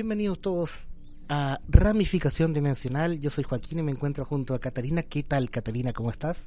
[0.00, 0.88] Bienvenidos todos
[1.28, 3.20] a Ramificación Dimensional.
[3.20, 5.02] Yo soy Joaquín y me encuentro junto a Catalina.
[5.02, 5.92] ¿Qué tal, Catalina?
[5.92, 6.38] ¿Cómo estás?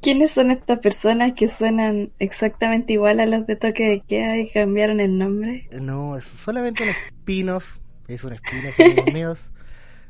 [0.00, 4.48] ¿Quiénes son estas personas que suenan exactamente igual a los de Toque de Queda y
[4.48, 5.68] cambiaron el nombre?
[5.72, 7.80] No, es solamente un spin-off.
[8.06, 9.52] Es un spin-off los míos.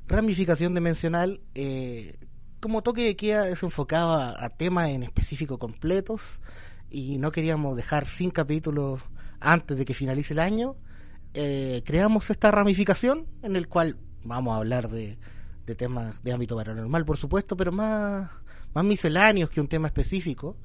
[0.06, 1.41] Ramificación Dimensional.
[1.56, 2.14] Eh,
[2.61, 6.41] como Toque de Queda es enfocado a, a temas en específico completos
[6.89, 9.00] y no queríamos dejar sin capítulos
[9.41, 10.77] antes de que finalice el año.
[11.34, 15.19] Eh, creamos esta ramificación en el cual vamos a hablar de,
[15.67, 18.31] de temas de ámbito paranormal, por supuesto, pero más,
[18.75, 20.56] más misceláneos que un tema específico.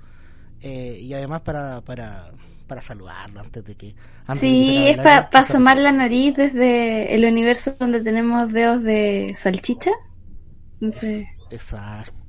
[0.61, 2.31] Eh, y además para, para,
[2.67, 3.95] para saludarlo antes de que...
[4.25, 5.30] Antes de que se Sí, es para año.
[5.34, 9.91] asomar la nariz desde el universo donde tenemos dedos de salchicha.
[10.80, 12.22] Entonces, Exacto.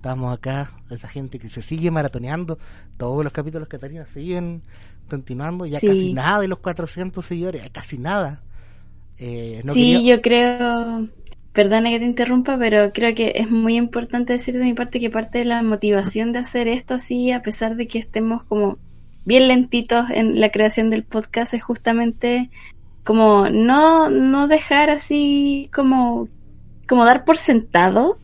[0.00, 2.58] Estamos acá, esa gente que se sigue maratoneando.
[2.96, 4.62] Todos los capítulos que Catalina siguen
[5.10, 5.66] continuando.
[5.66, 5.88] Ya Sí.
[5.88, 8.40] casi nada de los 400 seguidores, casi nada.
[9.18, 11.06] Eh, no sí, quería- yo creo,
[11.52, 15.10] perdona que te interrumpa, pero creo que es muy importante decir de mi parte que
[15.10, 18.78] parte de la motivación de hacer esto así, a pesar de que estemos como
[19.26, 22.48] bien lentitos en la creación del podcast, es justamente
[23.04, 26.26] como no, no dejar así como,
[26.88, 28.18] como dar por sentado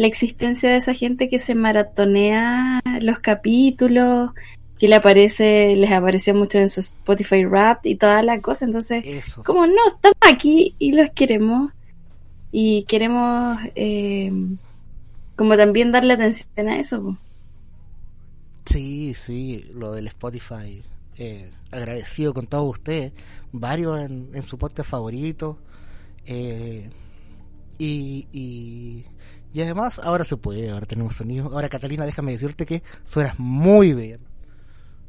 [0.00, 4.30] la existencia de esa gente que se maratonea los capítulos,
[4.78, 9.04] que le aparece, les apareció mucho en su Spotify Rap y toda la cosa, entonces
[9.06, 9.44] Eso.
[9.44, 11.72] como no, estamos aquí y los queremos
[12.50, 14.32] y queremos eh,
[15.36, 17.18] como también darle atención a eso.
[18.64, 20.82] Sí, sí, lo del Spotify.
[21.18, 23.12] eh, agradecido con todos ustedes.
[23.52, 25.58] Varios en, en su podcast favorito.
[26.26, 26.88] eh,
[27.78, 29.04] y, y,
[29.52, 31.46] y además, ahora se puede, ahora tenemos sonido.
[31.52, 34.20] Ahora, Catalina, déjame decirte que suenas muy bien.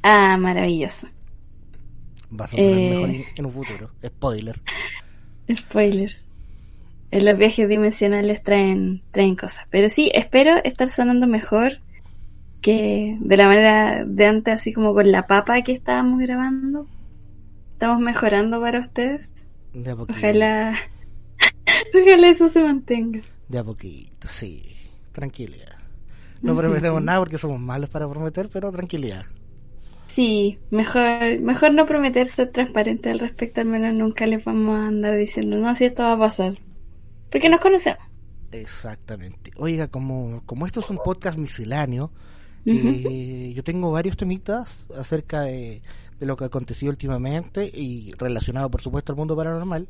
[0.04, 1.08] Ah, maravilloso.
[2.30, 2.90] Vas a sonar Eh.
[2.90, 3.92] mejor en, en un futuro.
[4.06, 4.62] Spoiler.
[5.54, 6.28] Spoilers.
[7.12, 9.66] En los viajes dimensionales traen, traen cosas.
[9.70, 11.74] Pero sí, espero estar sonando mejor
[12.62, 16.88] que de la manera de antes, así como con la papa que estábamos grabando.
[17.74, 19.52] Estamos mejorando para ustedes.
[19.74, 19.92] De.
[19.94, 20.74] Ojalá,
[22.02, 23.20] ojalá eso se mantenga.
[23.52, 24.64] De a poquito, sí.
[25.12, 25.76] Tranquilidad.
[26.42, 29.26] No prometemos nada porque somos malos para prometer, pero tranquilidad.
[30.08, 34.88] Sí, mejor, mejor no prometer ser transparente al respecto, al menos nunca les vamos a
[34.88, 36.60] andar diciendo, no, si esto va a pasar.
[37.30, 38.00] Porque nos conocemos.
[38.54, 39.52] Exactamente.
[39.58, 42.10] Oiga, como, como esto es un podcast misceláneo,
[42.66, 45.82] eh, yo tengo varios temitas acerca de,
[46.22, 49.90] de lo que ha acontecido últimamente y relacionado, por supuesto, al mundo paranormal.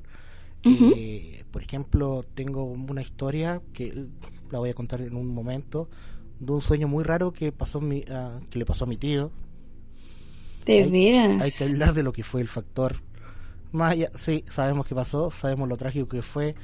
[0.63, 4.07] Eh, por ejemplo, tengo una historia que
[4.51, 5.89] la voy a contar en un momento
[6.39, 9.31] de un sueño muy raro que pasó mi, ah, que le pasó a mi tío.
[10.65, 11.41] De hay-.
[11.41, 12.95] Hay que hablar de lo que fue el factor.
[13.71, 16.55] Más allá, sí, sabemos qué pasó, sabemos lo trágico que fue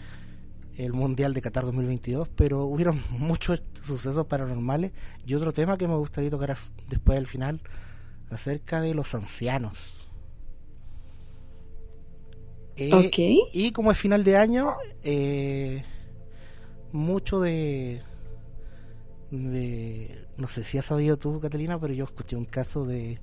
[0.75, 4.91] el Mundial de Qatar 2022, pero hubieron muchos sucesos paranormales
[5.25, 6.57] y otro tema que me gustaría tocar
[6.89, 7.61] después al final
[8.29, 9.96] acerca de los ancianos.
[12.77, 13.49] Eh, Ok.
[13.53, 15.83] Y como es final de año, eh,
[16.91, 18.01] mucho de,
[19.31, 20.25] de...
[20.37, 23.19] No sé si has sabido tú, Catalina, pero yo escuché un caso de,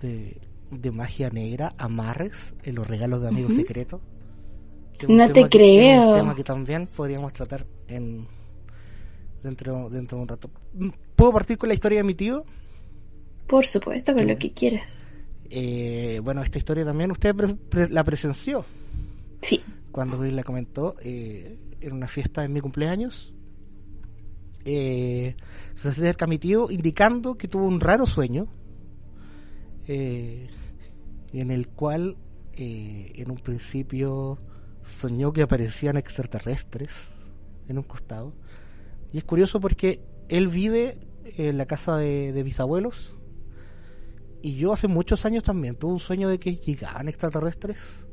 [0.00, 4.00] de, de magia negra, amarres en los regalos de amigos secretos.
[5.06, 6.08] No te que creo.
[6.08, 8.26] un tema que también podríamos tratar en
[9.42, 10.50] dentro, dentro de un rato.
[11.14, 12.44] ¿Puedo partir con la historia de mi tío?
[13.46, 15.04] Por supuesto, con lo que quieras.
[15.50, 18.64] Eh, bueno, esta historia también usted pre- pre- la presenció
[19.40, 19.62] Sí.
[19.90, 23.34] cuando él la comentó eh, en una fiesta en mi cumpleaños.
[24.64, 25.34] Eh,
[25.74, 28.48] se acerca mi tío indicando que tuvo un raro sueño
[29.86, 30.48] eh,
[31.32, 32.16] en el cual
[32.54, 34.38] eh, en un principio
[34.84, 36.90] soñó que aparecían extraterrestres
[37.68, 38.34] en un costado.
[39.12, 40.98] Y es curioso porque él vive
[41.36, 43.14] en la casa de, de mis abuelos
[44.42, 48.06] y yo hace muchos años también tuve un sueño de que llegaban extraterrestres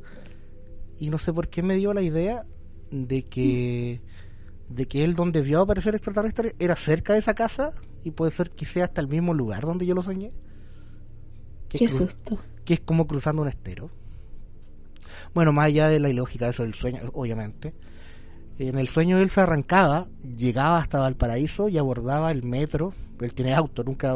[0.98, 2.44] y no sé por qué me dio la idea
[2.90, 4.00] de que
[4.68, 8.50] de que él donde vio aparecer extraterrestres era cerca de esa casa y puede ser
[8.50, 10.32] que sea hasta el mismo lugar donde yo lo soñé.
[11.68, 12.38] Que Qué es susto.
[12.64, 13.90] que es como cruzando un estero.
[15.34, 17.74] Bueno, más allá de la ilógica de eso del sueño, obviamente.
[18.58, 22.94] En el sueño él se arrancaba, llegaba hasta Valparaíso y abordaba el metro.
[23.20, 24.14] Él tiene auto, nunca,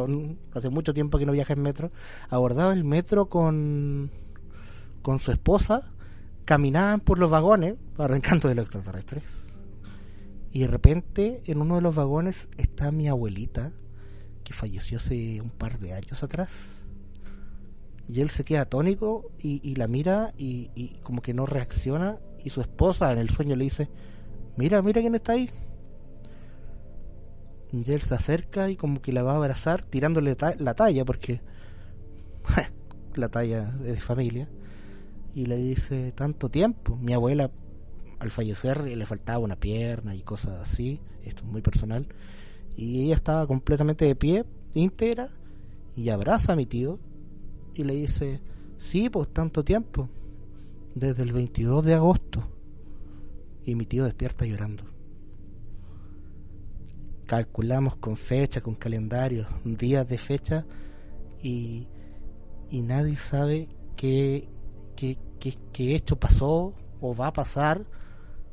[0.54, 1.90] hace mucho tiempo que no viaja en metro.
[2.30, 4.10] Abordaba el metro con,
[5.02, 5.92] con su esposa,
[6.46, 9.24] caminaban por los vagones, arrancando de los extraterrestres.
[10.52, 13.72] Y de repente, en uno de los vagones está mi abuelita,
[14.42, 16.86] que falleció hace un par de años atrás.
[18.08, 22.18] Y él se queda atónico y, y la mira y, y como que no reacciona.
[22.42, 23.90] Y su esposa en el sueño le dice,
[24.56, 25.50] mira, mira quién está ahí.
[27.72, 31.40] Y él se acerca y como que la va a abrazar tirándole la talla porque
[33.14, 34.48] la talla es de familia.
[35.34, 36.96] Y le dice, tanto tiempo.
[36.96, 37.50] Mi abuela
[38.18, 41.00] al fallecer le faltaba una pierna y cosas así.
[41.24, 42.08] Esto es muy personal.
[42.76, 44.44] Y ella estaba completamente de pie,
[44.74, 45.30] íntegra,
[45.96, 46.98] y abraza a mi tío
[47.74, 48.40] y le dice,
[48.78, 50.08] sí, pues tanto tiempo,
[50.94, 52.42] desde el 22 de agosto.
[53.64, 54.84] Y mi tío despierta llorando.
[57.26, 60.66] Calculamos con fecha, con calendario, días de fecha,
[61.42, 61.86] y,
[62.70, 64.48] y nadie sabe qué,
[64.96, 67.84] qué, qué, qué hecho pasó o va a pasar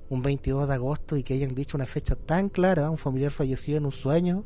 [0.09, 3.77] un 22 de agosto y que hayan dicho una fecha tan clara, un familiar fallecido
[3.77, 4.45] en un sueño,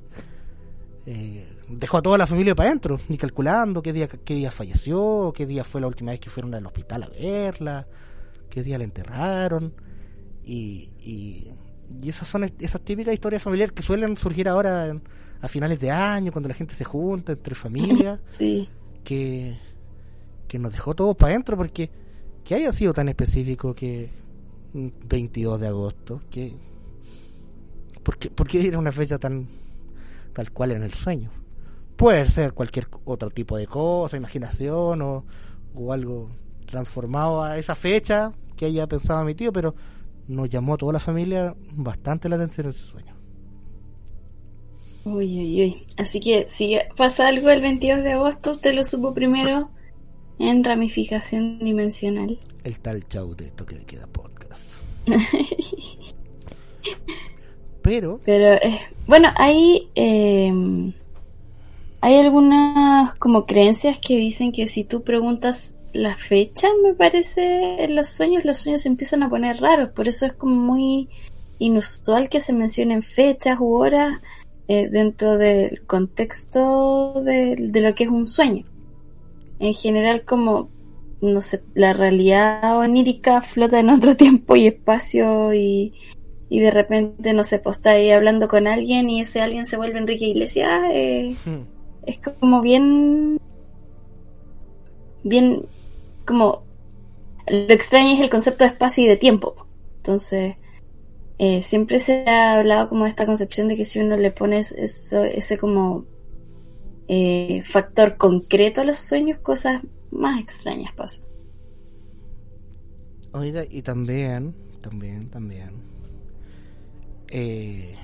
[1.05, 5.33] eh, dejó a toda la familia para adentro, ni calculando qué día, qué día falleció,
[5.35, 7.87] qué día fue la última vez que fueron al hospital a verla,
[8.49, 9.73] qué día la enterraron,
[10.45, 11.47] y, y,
[12.01, 14.95] y esas son esas típicas historias familiares que suelen surgir ahora
[15.41, 18.69] a finales de año, cuando la gente se junta entre familias, Sí.
[19.03, 19.57] que,
[20.47, 21.89] que nos dejó todos para adentro, porque
[22.43, 24.09] que haya sido tan específico que
[24.73, 26.53] un 22 de agosto, que
[28.03, 29.47] ¿por qué, por qué era una fecha tan
[30.33, 31.29] tal cual en el sueño?
[31.97, 35.25] Puede ser cualquier otro tipo de cosa, imaginación o,
[35.75, 36.29] o algo
[36.65, 39.75] transformado a esa fecha que haya pensado mi tío, pero
[40.27, 43.15] nos llamó a toda la familia bastante la atención ese sueño.
[45.03, 45.85] Uy, uy, uy.
[45.97, 49.69] Así que si pasa algo el 22 de agosto, usted lo supo primero
[50.37, 52.39] en ramificación dimensional.
[52.63, 54.61] El tal chau de esto que queda podcast.
[57.81, 60.53] Pero Pero, eh, bueno, hay, eh,
[61.99, 67.95] hay algunas como creencias que dicen que si tú preguntas la fecha, me parece, en
[67.95, 69.89] los sueños, los sueños se empiezan a poner raros.
[69.89, 71.09] Por eso es como muy
[71.59, 74.19] inusual que se mencionen fechas u horas
[74.67, 78.65] eh, dentro del contexto de, de lo que es un sueño.
[79.59, 80.69] En general, como,
[81.21, 85.93] no sé, la realidad onírica flota en otro tiempo y espacio y
[86.51, 89.77] y de repente, no sé, pues está ahí hablando con alguien y ese alguien se
[89.77, 91.61] vuelve Enrique Iglesias, eh, hmm,
[92.05, 93.39] es como bien,
[95.23, 95.65] bien,
[96.25, 96.63] como,
[97.47, 99.67] lo extraño es el concepto de espacio y de tiempo.
[99.97, 100.55] Entonces,
[101.37, 104.71] eh, siempre se ha hablado como de esta concepción de que si uno le pones
[104.73, 106.05] eso, ese como
[107.07, 109.81] eh, factor concreto a los sueños, cosas
[110.11, 111.23] más extrañas pasan.
[113.33, 115.71] Oiga, y también, también, también.
[117.29, 117.95] Eh,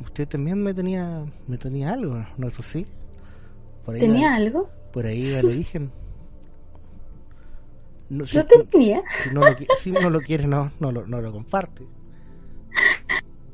[0.00, 2.86] usted también me tenía, me tenía algo, ¿no es así?
[3.84, 4.70] Por ahí ¿Tenía algo?
[4.92, 5.90] Por ahí va el origen.
[8.08, 8.38] No, si,
[8.70, 9.02] tenía.
[9.24, 9.40] si no
[10.10, 11.84] lo, si quiere, no, no, lo, no lo comparte.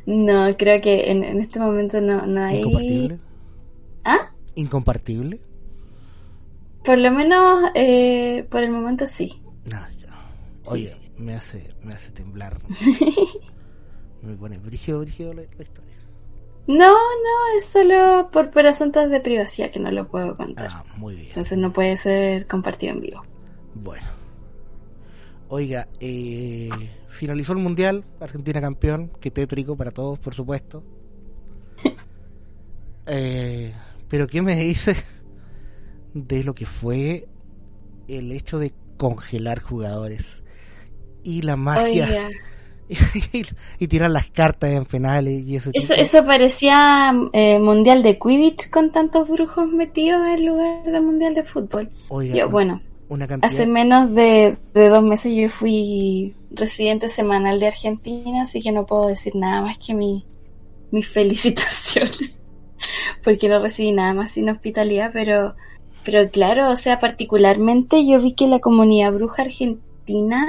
[0.07, 2.59] No, creo que en, en este momento no, no hay...
[2.61, 3.19] Incompartible.
[4.05, 4.19] ¿Ah?
[4.57, 5.41] Incompartible.
[6.85, 9.41] Por lo menos eh, por el momento sí.
[9.65, 10.09] No, yo-
[10.71, 12.59] Oye, me hace, me hace temblar.
[14.23, 15.93] me pone brígido, brígido la, la historia.
[16.67, 20.69] No, no, es solo por, por asuntos de privacidad que no lo puedo contar.
[20.71, 21.29] Ah, muy bien.
[21.29, 23.23] Entonces no puede ser compartido en vivo.
[23.75, 24.07] Bueno.
[25.55, 26.71] Oiga, eh,
[27.09, 30.83] finalizó el Mundial, Argentina campeón, qué tétrico para todos, por supuesto.
[33.05, 33.75] Eh,
[34.09, 34.95] pero ¿qué me dice
[36.15, 37.27] de lo que fue
[38.07, 40.45] el hecho de congelar jugadores
[41.25, 42.31] y la magia Oiga,
[42.89, 43.43] y,
[43.85, 46.01] y tirar las cartas en penales y ese eso, tipo?
[46.01, 51.43] eso parecía eh, mundial de Quidditch con tantos brujos metidos en lugar de mundial de
[51.43, 51.91] fútbol.
[52.09, 52.81] Oiga, Yo, bueno,
[53.43, 59.09] hace menos de, dos meses yo fui residente semanal de Argentina, así que no puedo
[59.09, 60.25] decir nada más que mi,
[60.91, 62.35] mis felicitaciones,
[63.25, 65.55] porque no recibí nada más sin hospitalidad, pero,
[66.05, 70.49] pero claro, o sea, particularmente yo vi que la comunidad bruja argentina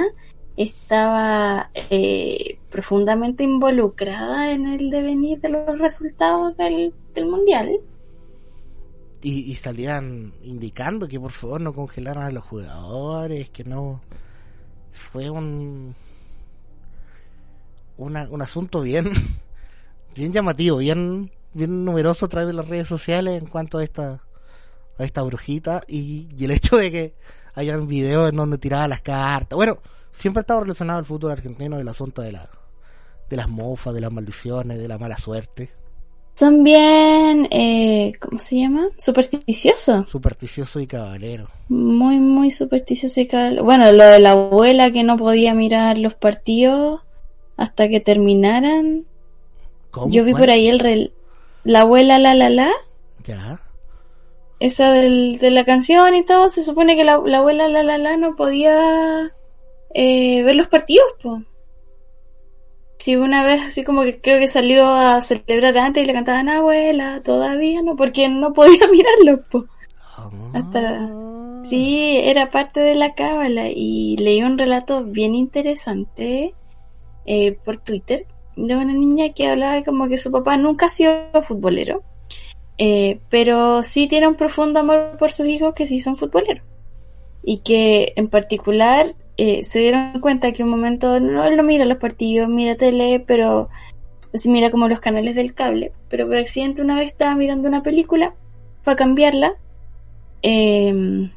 [0.56, 6.92] estaba eh, profundamente involucrada en el devenir de los resultados del
[7.26, 7.80] mundial.
[9.24, 14.02] Y, y salían indicando que por favor no congelaran a los jugadores, que no
[14.92, 15.96] fue un
[17.96, 19.12] un asunto bien
[20.14, 24.20] bien llamativo, bien bien numeroso a través de las redes sociales en cuanto a esta
[24.98, 27.14] a esta brujita y, y el hecho de que
[27.54, 29.56] hayan videos en donde tiraba las cartas.
[29.56, 29.78] Bueno,
[30.12, 32.50] siempre ha estado relacionado al fútbol argentino el asunto de la
[33.30, 35.72] de las mofas, de las maldiciones, de la mala suerte,
[36.34, 38.88] Son bien, eh, ¿cómo se llama?
[38.98, 40.08] Supersticiosos.
[40.10, 41.46] supersticioso y caballero.
[41.68, 43.18] Muy, muy supersticiosos.
[43.18, 47.00] y cal- Bueno, lo de la abuela que no podía mirar los partidos
[47.56, 49.04] hasta que terminaran.
[49.92, 50.10] ¿Cómo?
[50.12, 50.42] Yo vi ¿Cuál?
[50.42, 51.12] por ahí el rel...
[51.62, 52.70] La abuela la la la.
[53.24, 53.60] Ya.
[54.60, 56.48] Esa del, de la canción y todo.
[56.48, 59.32] Se supone que la, la abuela la la la no podía
[59.94, 61.42] eh, ver los partidos, po.
[63.04, 66.48] Sí, una vez así como que creo que salió a celebrar antes y le cantaban
[66.48, 69.66] abuela, todavía no, porque no podía mirarlo, po.
[70.54, 71.62] Hasta- Ah.
[71.64, 76.54] Sí, era parte de la cábala y leí un relato bien interesante
[77.26, 81.12] eh, por Twitter de una niña que hablaba como que su papá nunca ha sido
[81.42, 82.02] futbolero,
[82.78, 86.64] eh, pero sí tiene un profundo amor por sus hijos que sí son futboleros
[87.42, 91.84] y que en particular eh, se dieron cuenta que un momento no él no mira
[91.84, 93.68] los partidos, mira tele, pero
[94.32, 97.82] así mira como los canales del cable, pero por accidente una vez estaba mirando una
[97.82, 98.34] película,
[98.82, 99.54] fue a cambiarla
[100.46, 101.30] eh,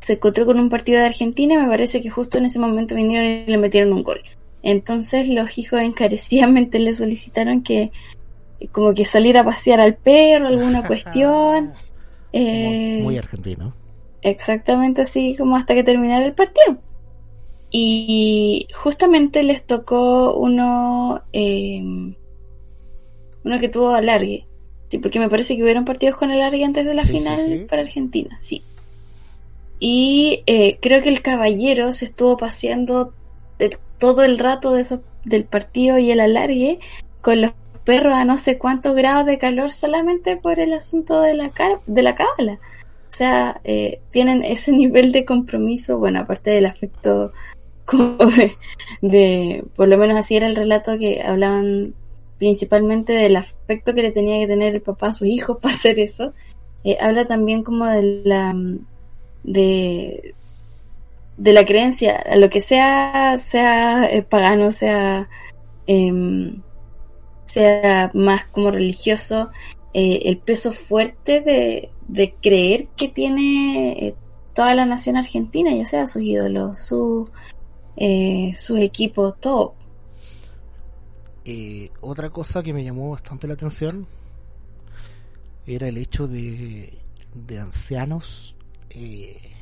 [0.00, 2.94] se encontró con un partido de Argentina y me parece que justo en ese momento
[2.94, 4.20] vinieron y le metieron un gol.
[4.62, 7.92] Entonces los hijos encarecidamente le solicitaron que
[8.72, 11.72] como que saliera a pasear al perro, alguna cuestión.
[12.32, 13.74] Eh, Muy, muy argentino.
[14.22, 16.78] Exactamente así como hasta que terminara el partido.
[17.70, 21.82] Y justamente les tocó uno, eh,
[23.44, 24.46] uno que tuvo alargue.
[24.88, 27.66] Sí, porque me parece que hubieron partidos con alargue antes de la Sí, final sí.
[27.68, 28.62] para Argentina, sí.
[29.78, 33.12] Y eh, creo que el caballero se estuvo paseando
[33.58, 36.78] de- todo el rato de esos- del partido y el alargue
[37.20, 37.52] con los
[37.84, 41.80] perros a no sé cuántos grados de calor solamente por el asunto de la, ca-
[41.86, 42.54] de la cábala.
[43.08, 47.32] O sea, eh, tienen ese nivel de compromiso, bueno, aparte del afecto
[47.86, 48.18] como
[49.00, 51.94] de, por lo menos así era el relato que hablaban
[52.38, 55.98] principalmente del afecto que le tenía que tener el papá a sus hijos para hacer
[55.98, 56.34] eso.
[56.84, 58.54] Eh, habla también como de la
[59.42, 60.34] de
[61.36, 65.28] de la creencia, a lo que sea, sea eh, pagano, sea
[65.86, 66.62] em,
[67.44, 69.50] sea más como religioso,
[69.92, 74.14] eh, el peso fuerte de, de creer que tiene
[74.54, 77.28] toda la nación argentina, ya sea sus ídolos, su,
[77.96, 79.74] eh, sus equipos, todo.
[81.44, 84.06] Eh, otra cosa que me llamó bastante la atención
[85.64, 86.98] era el hecho de,
[87.34, 88.56] de ancianos
[88.90, 89.52] eh,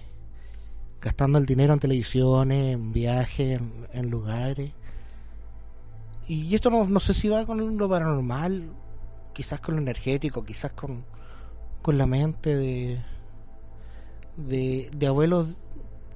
[1.01, 4.73] gastando el dinero en televisiones, en viajes, en, en lugares.
[6.27, 8.71] Y esto no, no sé si va con lo paranormal,
[9.35, 11.05] quizás con lo energético, quizás con,
[11.83, 12.99] con la mente de,
[14.39, 15.49] de, de abuelos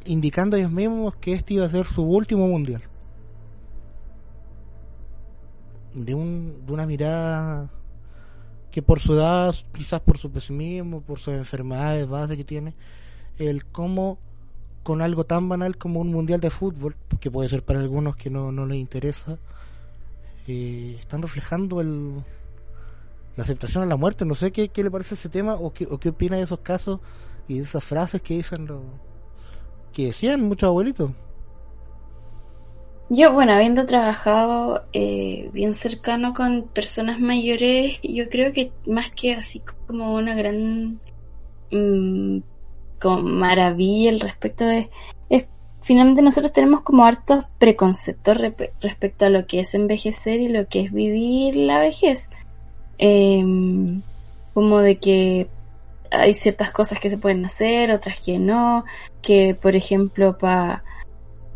[0.04, 2.82] indicando ellos mismos que este iba a ser su último mundial.
[5.94, 7.70] De, un, de una mirada
[8.70, 12.74] que por su edad, quizás por su pesimismo, por sus enfermedades base que tiene,
[13.38, 14.18] el cómo
[14.82, 18.30] con algo tan banal como un mundial de fútbol, que puede ser para algunos que
[18.30, 19.38] no, no les interesa,
[20.46, 22.22] eh, están reflejando el,
[23.36, 24.24] la aceptación a la muerte.
[24.24, 26.60] No sé qué, qué le parece ese tema o qué, o qué opina de esos
[26.60, 27.00] casos
[27.46, 28.80] y de esas frases que dicen los
[29.92, 31.10] que decían muchos abuelitos.
[33.10, 39.32] Yo, bueno, habiendo trabajado eh, bien cercano con personas mayores, yo creo que más que
[39.32, 41.00] así como una gran
[41.70, 42.40] mm,
[43.00, 44.90] como maravilla al respecto de...
[45.30, 45.46] Es,
[45.80, 50.68] finalmente nosotros tenemos como hartos preconceptos rep- respecto a lo que es envejecer y lo
[50.68, 52.28] que es vivir la vejez.
[52.98, 54.02] Em,
[54.52, 55.48] como de que
[56.10, 58.84] hay ciertas cosas que se pueden hacer, otras que no,
[59.22, 60.84] que por ejemplo para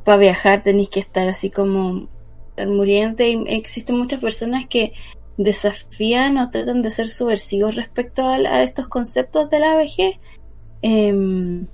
[0.04, 2.08] para viajar tenéis que estar así como
[2.66, 4.92] muriente y existen muchas personas que
[5.36, 10.16] desafían o tratan de ser subversivos respecto a, a estos conceptos de la vejez.
[10.82, 11.66] Em,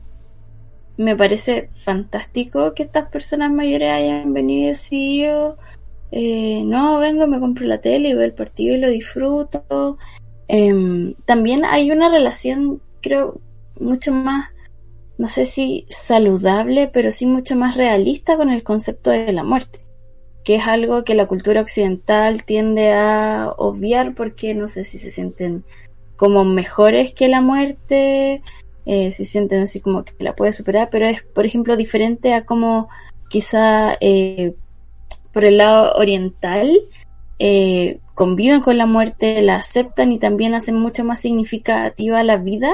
[0.96, 5.56] me parece fantástico que estas personas mayores hayan venido y decidido,
[6.10, 9.98] eh, no, vengo, me compro la tele y veo el partido y lo disfruto.
[10.48, 13.40] Em, también hay una relación, creo,
[13.78, 14.48] mucho más
[15.18, 19.80] no sé si saludable, pero sí mucho más realista con el concepto de la muerte,
[20.44, 25.10] que es algo que la cultura occidental tiende a obviar porque no sé si se
[25.10, 25.64] sienten
[26.16, 28.42] como mejores que la muerte,
[28.86, 32.44] eh, si sienten así como que la puede superar, pero es, por ejemplo, diferente a
[32.44, 32.88] como
[33.28, 34.54] quizá eh,
[35.32, 36.78] por el lado oriental
[37.40, 42.72] eh, conviven con la muerte, la aceptan y también hacen mucho más significativa la vida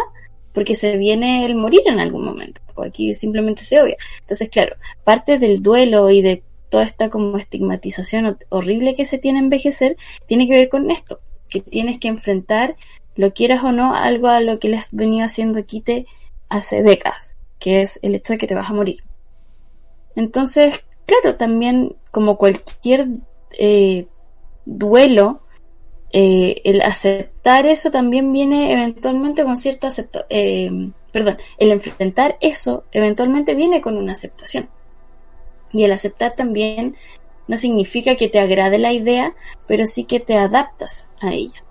[0.54, 2.62] porque se viene el morir en algún momento.
[2.82, 3.98] Aquí simplemente se obvia.
[4.20, 4.74] Entonces, claro,
[5.04, 10.48] parte del duelo y de toda esta como estigmatización horrible que se tiene envejecer tiene
[10.48, 11.20] que ver con esto,
[11.50, 12.76] que tienes que enfrentar,
[13.14, 16.06] lo quieras o no, algo a lo que le has venido haciendo quite
[16.48, 19.04] hace décadas, que es el hecho de que te vas a morir.
[20.16, 23.08] Entonces, claro, también como cualquier
[23.58, 24.06] eh,
[24.66, 25.40] duelo,
[26.12, 30.70] eh, el aceptar eso también viene eventualmente con cierta aceptación, eh,
[31.10, 34.68] perdón, el enfrentar eso eventualmente viene con una aceptación.
[35.72, 36.96] Y el aceptar también
[37.48, 39.34] no significa que te agrade la idea,
[39.66, 41.64] pero sí que te adaptas a ella.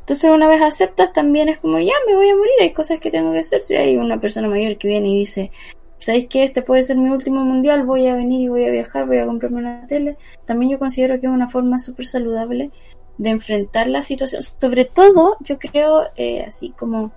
[0.00, 3.10] Entonces una vez aceptas también es como ya me voy a morir, hay cosas que
[3.10, 3.62] tengo que hacer.
[3.62, 5.50] Si hay una persona mayor que viene y dice,
[6.00, 7.84] ¿sabéis que este puede ser mi último mundial?
[7.84, 10.16] Voy a venir y voy a viajar, voy a comprarme una tele.
[10.46, 12.70] También yo considero que es una forma súper saludable
[13.18, 14.42] de enfrentar la situación.
[14.42, 17.12] Sobre todo, yo creo, eh, así como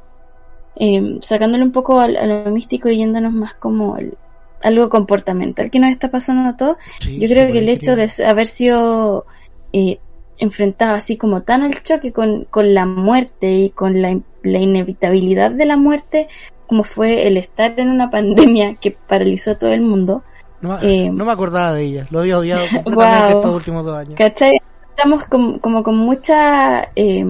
[0.76, 4.18] eh, sacándole un poco a, lo místico y yéndonos más como el,
[4.62, 6.78] algo comportamental que nos está pasando a todos.
[7.02, 9.26] yo creo que el hecho de haber sido
[9.72, 10.00] eh,
[10.40, 15.52] enfrentado así como tan al choque con, con la muerte y con la, la inevitabilidad
[15.52, 16.28] de la muerte,
[16.68, 20.24] como fue el estar en una pandemia que paralizó a todo el mundo.
[20.62, 24.16] No, eh, no me acordaba de ella, lo había odiado completamente estos últimos dos años.
[24.18, 24.62] ¿Cachai?
[24.90, 27.26] Estamos como, como con mucha, eh,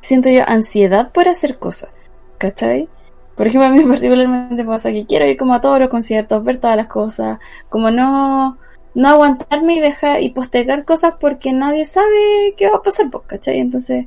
[0.00, 1.90] siento yo, ansiedad por hacer cosas,
[2.38, 2.88] ¿cachai?
[3.36, 6.58] Por ejemplo, a mí particularmente pasa que quiero ir como a todos los conciertos, ver
[6.58, 8.58] todas las cosas, como no,
[8.94, 13.24] no aguantarme y dejar y postergar cosas porque nadie sabe qué va a pasar, pues,
[13.26, 13.58] ¿cachai?
[13.58, 14.06] Entonces,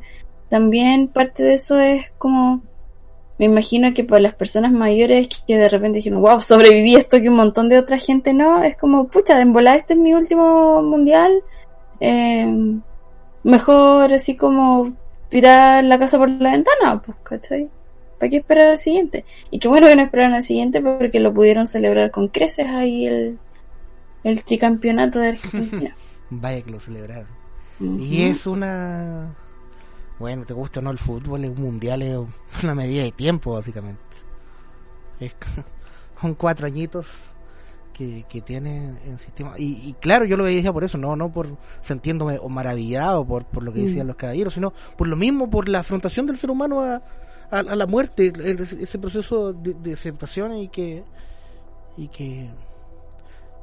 [0.50, 2.62] también parte de eso es como
[3.38, 7.30] me imagino que para las personas mayores que de repente dijeron, wow, sobreviví esto que
[7.30, 10.82] un montón de otra gente no, es como, pucha, de embolar este es mi último
[10.82, 11.44] mundial,
[12.00, 12.48] eh,
[13.44, 14.94] mejor así como
[15.30, 17.70] tirar la casa por la ventana, pues, ¿cachai?
[18.18, 19.26] ¿Para qué esperar al siguiente?
[19.52, 23.06] Y qué bueno que no esperaron al siguiente porque lo pudieron celebrar con creces ahí
[23.06, 23.38] el,
[24.24, 25.96] el tricampeonato de Argentina.
[26.30, 27.28] Vaya que lo celebraron.
[28.00, 29.36] Y es una
[30.20, 32.18] bueno, te gusta o no el fútbol, es un mundial, es
[32.64, 34.02] una medida de tiempo, básicamente.
[35.20, 35.36] Es,
[36.22, 37.08] son cuatro añitos
[37.94, 39.54] que, que tiene el sistema.
[39.58, 41.48] Y, claro, yo lo veía por eso, no no por
[41.82, 44.10] sintiéndome maravillado por, por lo que decían mm.
[44.10, 47.02] los caballeros, sino por lo mismo, por la afrontación del ser humano a,
[47.50, 48.34] a, la muerte,
[48.82, 51.04] ese proceso de, de, aceptación y que,
[51.98, 52.50] y que,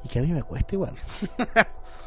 [0.05, 0.95] y que a mí me cuesta igual.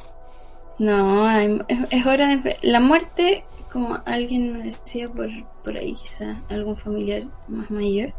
[0.79, 2.57] no, es hora de...
[2.61, 3.43] La muerte
[3.75, 5.29] como alguien me decía por,
[5.61, 8.13] por ahí, quizá algún familiar más mayor,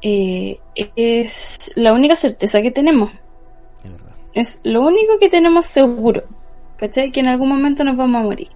[0.00, 3.10] eh, es la única certeza que tenemos.
[4.32, 6.22] Es, lo único que tenemos seguro.
[6.76, 7.10] ¿Cachai?
[7.10, 8.48] Que en algún momento nos vamos a morir.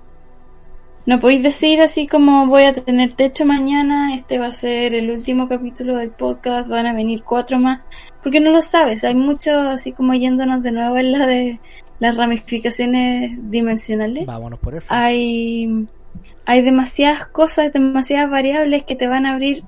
[1.04, 5.10] No podéis decir así como voy a tener techo mañana, este va a ser el
[5.10, 7.80] último capítulo del podcast, van a venir cuatro más,
[8.22, 9.02] porque no lo sabes.
[9.02, 11.58] Hay mucho así como yéndonos de nuevo en la de
[12.04, 14.26] las ramificaciones dimensionales.
[14.26, 14.86] Vámonos por eso.
[14.90, 15.86] Hay
[16.46, 19.64] hay demasiadas cosas, demasiadas variables que te van a abrir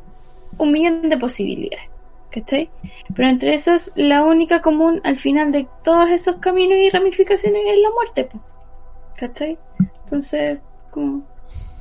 [0.58, 1.88] un millón de posibilidades.
[2.30, 2.68] ¿Cachai?
[3.14, 7.78] Pero entre esas, la única común al final de todos esos caminos y ramificaciones es
[7.78, 8.28] la muerte.
[9.16, 9.58] ¿Cachai?
[10.04, 10.58] Entonces,
[10.90, 11.22] como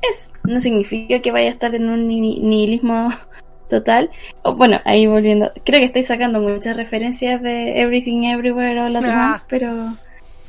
[0.08, 0.32] es.
[0.44, 3.10] No significa que vaya a estar en un nihilismo
[3.68, 4.10] total.
[4.42, 5.52] O, bueno, ahí volviendo.
[5.62, 9.32] Creo que estoy sacando muchas referencias de Everything Everywhere All At ah.
[9.32, 9.98] Once, pero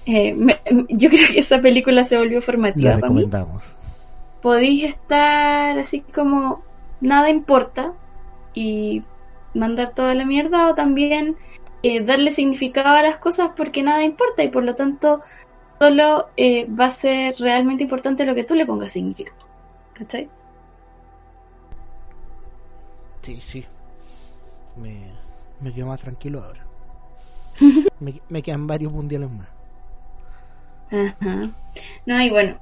[0.08, 0.36] eh,
[0.90, 3.30] yo creo que esa película se volvió formativa para mí
[4.42, 6.64] podéis estar así como
[7.02, 7.94] nada importa
[8.54, 9.04] y
[9.54, 11.36] mandar toda la mierda o también
[11.84, 15.22] eh, darle significado a las cosas porque nada importa y por lo tanto
[15.80, 19.46] solo eh, va a ser realmente importante lo que tú le pongas significado.
[19.94, 20.30] ¿Cachai?
[23.22, 23.66] Sí, sí.
[24.76, 25.12] Me,
[25.60, 26.66] me quedo más tranquilo ahora.
[28.00, 29.57] me, me quedan varios mundiales más.
[30.92, 31.52] Ajá.
[32.06, 32.58] No, y bueno,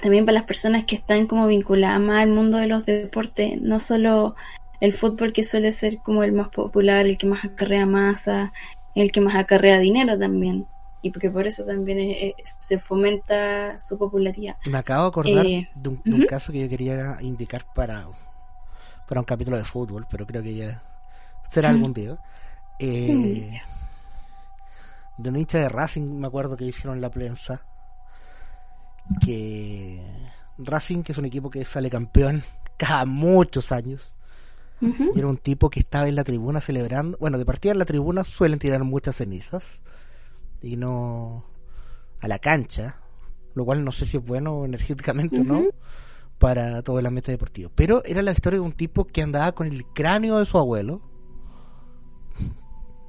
[0.00, 3.80] también para las personas que están como vinculadas más al mundo de los deportes, no
[3.80, 4.36] solo
[4.80, 8.52] el fútbol que suele ser como el más popular, el que más acarrea masa,
[8.94, 10.66] el que más acarrea dinero también.
[11.02, 14.56] Y porque por eso también se fomenta su popularidad.
[14.64, 18.08] Me acabo de acordar eh, de, un, caso que yo quería indicar para,
[19.06, 20.82] para un capítulo de fútbol, pero creo que ya
[21.50, 22.18] será algún día.
[22.78, 23.60] Eh,
[25.18, 27.62] de un hincha de Racing, me acuerdo que hicieron la prensa
[29.20, 30.00] que
[30.58, 32.42] Racing, que es un equipo que sale campeón
[32.76, 34.12] cada muchos años.
[34.78, 37.16] Y era un tipo que estaba en la tribuna celebrando.
[37.18, 39.80] Bueno, de partida en la tribuna suelen tirar muchas cenizas.
[40.60, 41.46] Y no
[42.20, 42.96] a la cancha.
[43.54, 45.64] Lo cual no sé si es bueno energéticamente o no.
[46.38, 47.70] Para todo el ambiente deportivo.
[47.74, 51.00] Pero era la historia de un tipo que andaba con el cráneo de su abuelo.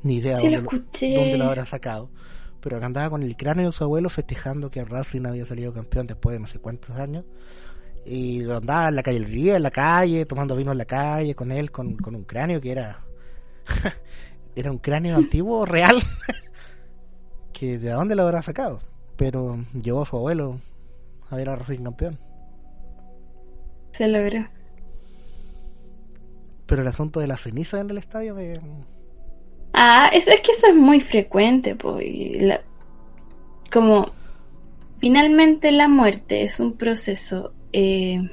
[0.03, 2.09] Ni idea Sí, lo dónde, lo habrá sacado.
[2.61, 6.07] Pero que andaba con el cráneo de su abuelo festejando que Racing había salido campeón
[6.07, 7.25] después de no sé cuántos años.
[8.05, 11.71] Y andaba en la calle, en la calle, tomando vino en la calle con él,
[11.71, 13.03] con, con un cráneo que era.
[14.55, 16.01] era un cráneo antiguo, real.
[17.53, 18.79] que de dónde lo habrá sacado.
[19.17, 20.59] Pero llevó a su abuelo
[21.29, 22.19] a ver a Racing campeón.
[23.91, 24.47] Se logró.
[26.67, 28.59] Pero el asunto de la ceniza en el estadio me...
[29.79, 32.03] Ah, eso, es que eso es muy frecuente, pues.
[33.71, 34.11] como
[34.99, 38.27] finalmente la muerte es un proceso eh,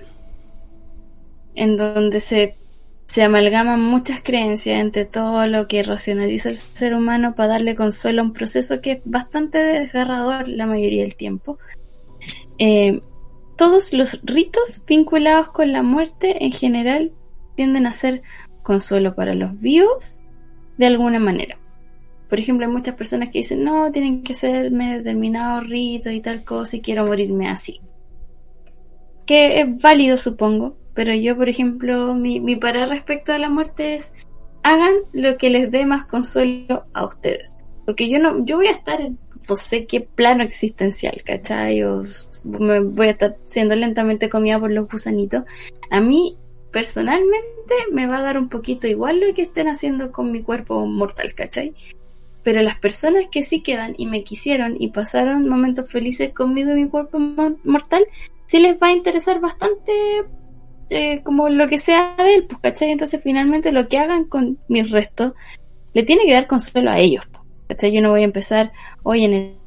[1.55, 2.57] en donde se,
[3.05, 8.23] se amalgaman muchas creencias entre todo lo que racionaliza el ser humano para darle consuelo
[8.23, 11.59] a un proceso que es bastante desgarrador la mayoría del tiempo.
[12.57, 13.03] Eh,
[13.59, 17.13] todos los ritos vinculados con la muerte en general
[17.55, 18.23] tienden a ser
[18.63, 20.21] consuelo para los vivos
[20.77, 21.59] de alguna manera.
[22.29, 26.45] Por ejemplo, hay muchas personas que dicen, no, tienen que hacerme determinado rito y tal
[26.45, 27.81] cosa y quiero morirme así.
[29.27, 34.15] Que es válido, supongo, pero yo, por ejemplo, mi, mi respecto a la muerte es,
[34.63, 37.57] hagan lo que les dé más consuelo a ustedes.
[37.85, 41.83] Porque yo no, yo voy a estar en no sé qué plano existencial, ¿cachai?
[41.83, 42.03] O
[42.45, 45.45] me voy a estar siendo lentamente comida por los gusanitos.
[45.91, 46.39] A mí,
[46.75, 50.87] personalmente, me va a dar un poquito igual lo que estén haciendo con mi cuerpo
[50.87, 51.75] mortal, ¿cachai?
[52.43, 56.85] Pero las personas que sí quedan y me quisieron y pasaron momentos felices conmigo y
[56.85, 58.07] mi cuerpo mo- mortal,
[58.47, 59.93] sí les va a interesar bastante
[60.91, 62.91] eh, como lo que sea de él, pues, ¿cachai?
[62.91, 65.35] Entonces finalmente lo que hagan con mis restos
[65.95, 67.93] le tiene que dar consuelo a ellos, pues, ¿cachai?
[67.93, 68.73] Yo no voy a empezar
[69.05, 69.59] hoy en el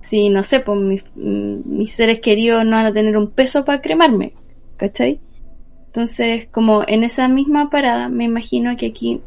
[0.00, 3.80] si no sé, pues mis, mis seres queridos no van a tener un peso para
[3.80, 4.34] cremarme,
[4.76, 5.20] ¿cachai?
[5.96, 9.22] Entonces, como en esa misma parada, me imagino que aquí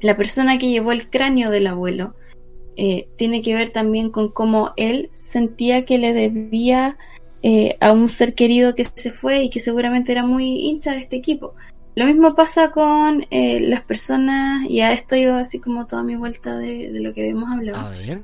[0.00, 2.14] la persona que llevó el cráneo del abuelo
[2.76, 6.98] eh, tiene que ver también con cómo él sentía que le debía
[7.44, 10.98] eh, a un ser querido que se fue y que seguramente era muy hincha de
[10.98, 11.54] este equipo.
[11.94, 16.16] Lo mismo pasa con eh, las personas, y a esto iba así como toda mi
[16.16, 18.22] vuelta de, de lo que habíamos hablado A ver.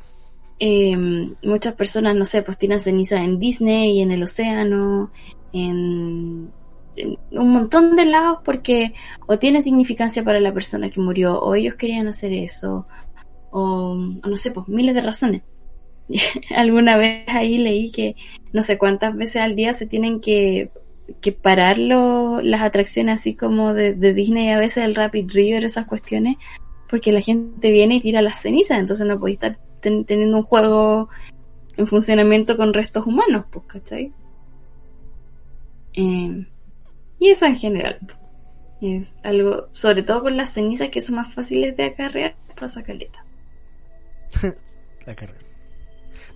[0.58, 0.96] eh,
[1.44, 5.12] muchas personas, no sé, pues tiran ceniza en Disney, en el océano,
[5.52, 6.52] en, en
[7.30, 8.94] un montón de lados porque
[9.26, 12.86] o tiene significancia para la persona que murió, o ellos querían hacer eso,
[13.50, 15.42] o, no sé, pues miles de razones.
[16.56, 18.16] Alguna vez ahí leí que
[18.52, 20.70] no sé cuántas veces al día se tienen que,
[21.20, 25.86] que parar las atracciones así como de, de Disney, a veces el Rapid River, esas
[25.86, 26.36] cuestiones,
[26.88, 30.42] porque la gente viene y tira las cenizas, entonces no podéis estar ten- teniendo un
[30.44, 31.08] juego
[31.76, 34.12] en funcionamiento con restos humanos, pues, ¿cachai?
[35.94, 36.46] Eh,
[37.18, 37.98] y eso en general.
[38.80, 43.24] Es algo, sobre todo con las cenizas que son más fáciles de acarrear, pasa caleta.
[45.06, 45.40] La carrera.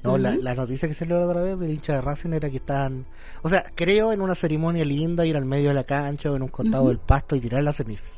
[0.03, 0.43] No, la, Ujú.
[0.43, 3.05] la noticia que salió la otra vez del hincha de Racing era que estaban,
[3.43, 6.43] o sea, creo en una ceremonia linda ir al medio de la cancha o en
[6.43, 8.15] un costado del pasto y tirar la ceniza.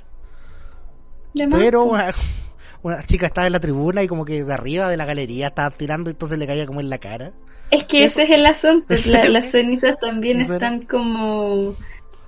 [1.35, 2.13] Pero una,
[2.83, 5.71] una chica estaba en la tribuna y como que de arriba de la galería estaba
[5.71, 7.33] tirando y entonces le caía como en la cara.
[7.73, 8.95] Es que ese es el asunto.
[9.07, 11.75] La- las cenizas también están como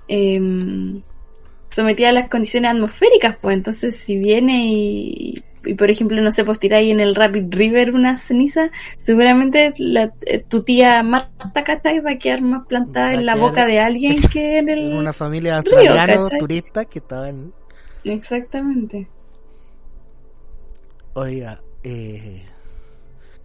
[0.07, 1.01] em,
[1.67, 6.43] sometidas a las condiciones atmosféricas, pues entonces si viene y, y, por ejemplo, no sé,
[6.43, 11.99] pues tiráis en el Rapid River una ceniza, seguramente la, eh, tu tía Marta Catay
[11.99, 14.93] va a quedar más plantada en la boca de alguien que en el...
[14.93, 16.39] una familia australiana ¿cachai?
[16.39, 17.53] turistas que estaban,
[18.03, 19.07] Exactamente.
[21.13, 22.43] oiga, eh,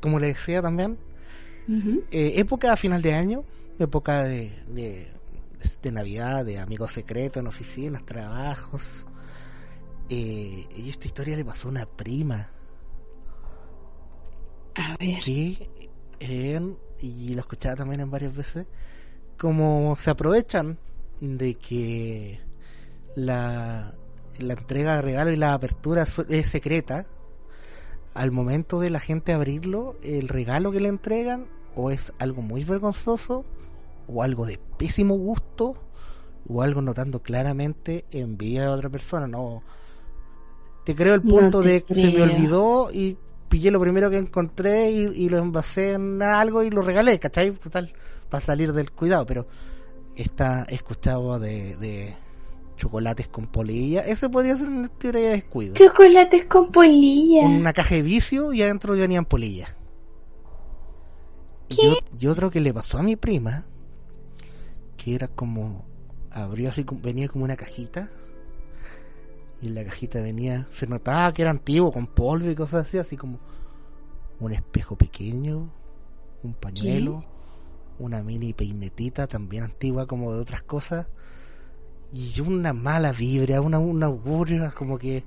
[0.00, 0.98] como le decía también,
[2.10, 3.44] eh, época a final de año,
[3.78, 5.06] época de, de,
[5.82, 9.06] de Navidad, de amigos secretos en oficinas, trabajos.
[10.08, 12.50] Eh, y esta historia le pasó a una prima
[14.74, 15.20] A ver.
[15.24, 15.68] que,
[16.20, 18.66] en- y lo escuchaba también en varias veces,
[19.38, 20.78] como se aprovechan
[21.20, 22.40] de que
[23.14, 23.94] la,
[24.38, 27.06] la entrega de regalo y la apertura es secreta,
[28.14, 31.46] al momento de la gente abrirlo, el regalo que le entregan
[31.76, 33.44] o es algo muy vergonzoso
[34.08, 35.74] o algo de pésimo gusto
[36.48, 39.26] o algo notando claramente envidia de otra persona.
[39.26, 39.62] No,
[40.84, 42.24] te creo el punto de que se me creo.
[42.24, 43.16] olvidó y
[43.48, 47.50] pillé lo primero que encontré y, y lo envasé en algo y lo regalé, ¿cachai?
[47.52, 47.92] Total,
[48.28, 49.46] para salir del cuidado, pero
[50.16, 52.14] está escuchado de, de
[52.76, 54.00] chocolates con polilla.
[54.00, 55.74] Ese podría ser una teoría de descuido.
[55.74, 57.42] Chocolates con polilla.
[57.46, 59.70] Una caja de vicio y adentro venían polillas.
[61.68, 61.82] ¿Qué?
[61.82, 63.64] Y, ot- y otro que le pasó a mi prima,
[65.02, 65.84] que era como,
[66.30, 68.10] abrió así, venía como una cajita,
[69.62, 72.98] y en la cajita venía, se notaba que era antiguo, con polvo y cosas así,
[72.98, 73.38] así como
[74.40, 75.70] un espejo pequeño,
[76.42, 77.24] un pañuelo,
[77.98, 81.06] una mini peinetita también antigua como de otras cosas,
[82.12, 85.24] y una mala vibra, una, un augurio, como que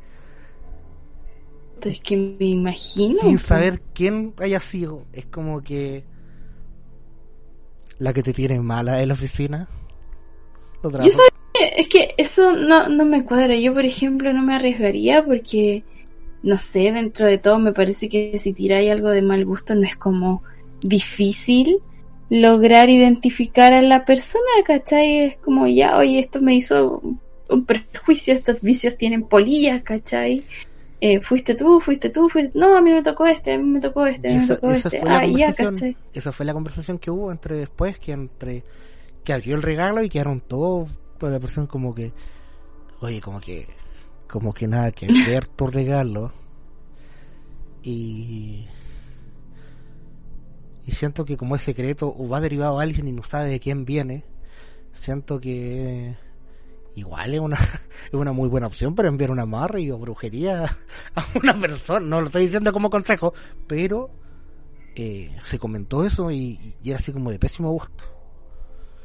[1.81, 3.21] Es que me imagino.
[3.21, 5.05] sin saber quién haya sido.
[5.13, 6.05] Es como que
[7.99, 9.67] la que te tiene mala en la oficina.
[10.81, 11.09] Trajo.
[11.09, 13.55] sabía- es que eso no, no me cuadra.
[13.55, 15.83] Yo, por ejemplo, no me arriesgaría porque,
[16.41, 19.83] no sé, dentro de todo me parece que si tiráis algo de mal gusto no
[19.83, 20.43] es como
[20.81, 21.77] difícil
[22.29, 25.19] lograr identificar a la persona, ¿cachai?
[25.19, 27.01] Es como ya, oye, esto me hizo
[27.49, 30.43] un perjuicio, estos vicios tienen polillas, ¿cachai?
[31.05, 32.57] Eh, fuiste tú, fuiste tú, fuiste...
[32.57, 34.45] No, a mí me tocó este, a mí me tocó este, a Y mí me
[34.45, 34.99] esa, tocó esa este.
[34.99, 35.97] fue la Ah, ya, conversación, ¿cachai?
[36.13, 38.63] esa fue la conversación que hubo entre después, que entre
[39.25, 40.89] que abrió el regalo y quedaron todos
[41.19, 42.13] para la persona como que,
[43.01, 43.67] oye, como que,
[44.29, 46.31] como que nada que ver tu regalo.
[47.83, 48.67] Y
[50.85, 53.59] y siento que como es secreto o va derivado a alguien y no sabe de
[53.59, 54.25] quién viene,
[54.93, 56.15] siento que
[56.95, 57.57] igual es una,
[58.07, 60.65] es una muy buena opción para enviar una amarre o brujería
[61.15, 62.05] a una persona.
[62.05, 63.33] No lo estoy diciendo como consejo,
[63.67, 64.09] pero
[64.95, 68.03] eh, se comentó eso y, y era así como de pésimo gusto.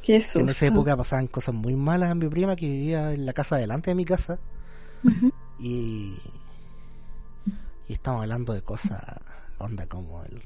[0.01, 3.33] Qué En esa época pasaban cosas muy malas a mi prima que vivía en la
[3.33, 4.39] casa delante de mi casa
[5.59, 6.15] y,
[7.87, 9.01] y estamos hablando de cosas,
[9.57, 10.41] onda como el,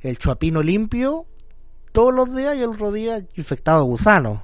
[0.00, 1.26] el chuapino limpio
[1.92, 4.42] todos los días y el día infectado de gusano.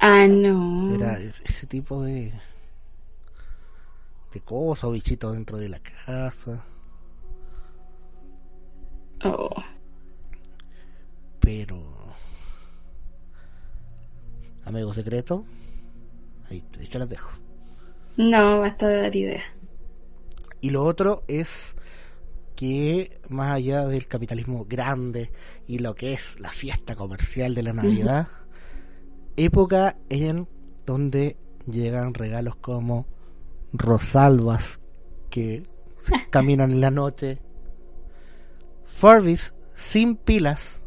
[0.00, 0.94] Ah, no.
[0.94, 2.32] Era es- ese tipo de
[4.32, 6.62] de cosas, bichitos dentro de la casa.
[9.24, 9.48] Oh.
[11.40, 11.82] Pero
[14.64, 15.44] amigo secreto,
[16.50, 17.30] ahí hecho las dejo.
[18.16, 19.42] No, basta de dar idea.
[20.60, 21.76] Y lo otro es
[22.56, 25.30] que más allá del capitalismo grande
[25.66, 28.28] y lo que es la fiesta comercial de la Navidad,
[29.36, 30.48] época en
[30.84, 33.06] donde llegan regalos como
[33.72, 34.80] Rosalbas
[35.30, 35.62] que
[36.30, 37.40] caminan en la noche,
[38.84, 40.80] Furbies sin pilas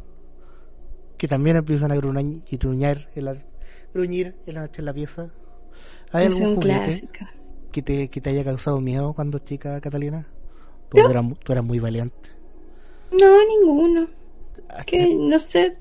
[1.18, 3.38] que también empiezan a gruñir y gruñar en la,
[3.94, 5.30] gruñir en la noche en la pieza.
[6.12, 7.10] ¿Hay Es algún juguete?
[7.72, 10.28] que te, que te haya causado miedo cuando chica, Catalina?
[10.90, 12.30] Porque tú, eras, tú eras muy valiente.
[13.12, 14.08] No, ninguno.
[14.86, 15.78] Que no sé.